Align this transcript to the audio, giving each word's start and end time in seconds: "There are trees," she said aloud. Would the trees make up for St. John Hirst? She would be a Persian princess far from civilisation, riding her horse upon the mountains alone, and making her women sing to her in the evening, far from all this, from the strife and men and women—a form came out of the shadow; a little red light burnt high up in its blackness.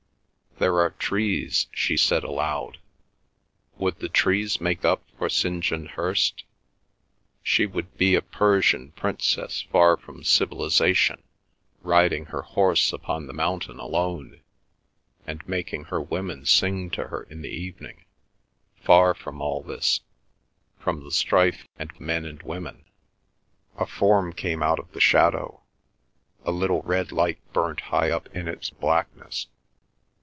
"There 0.59 0.79
are 0.79 0.91
trees," 0.91 1.65
she 1.71 1.97
said 1.97 2.23
aloud. 2.23 2.77
Would 3.77 3.97
the 3.97 4.09
trees 4.09 4.61
make 4.61 4.85
up 4.85 5.01
for 5.17 5.27
St. 5.27 5.63
John 5.63 5.87
Hirst? 5.87 6.43
She 7.41 7.65
would 7.65 7.97
be 7.97 8.13
a 8.13 8.21
Persian 8.21 8.91
princess 8.91 9.63
far 9.71 9.97
from 9.97 10.23
civilisation, 10.23 11.23
riding 11.81 12.25
her 12.25 12.43
horse 12.43 12.93
upon 12.93 13.25
the 13.25 13.33
mountains 13.33 13.79
alone, 13.79 14.41
and 15.25 15.41
making 15.49 15.85
her 15.85 15.99
women 15.99 16.45
sing 16.45 16.91
to 16.91 17.07
her 17.07 17.23
in 17.23 17.41
the 17.41 17.49
evening, 17.49 18.05
far 18.75 19.15
from 19.15 19.41
all 19.41 19.63
this, 19.63 20.01
from 20.77 21.03
the 21.03 21.11
strife 21.11 21.67
and 21.79 21.99
men 21.99 22.23
and 22.23 22.43
women—a 22.43 23.85
form 23.87 24.31
came 24.31 24.61
out 24.61 24.77
of 24.77 24.91
the 24.91 25.01
shadow; 25.01 25.63
a 26.45 26.51
little 26.51 26.83
red 26.83 27.11
light 27.11 27.39
burnt 27.51 27.79
high 27.79 28.11
up 28.11 28.27
in 28.35 28.47
its 28.47 28.69
blackness. 28.69 29.47